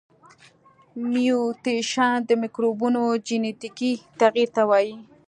[1.11, 4.93] میوټیشن د مکروبونو جنیتیکي تغیر ته وایي.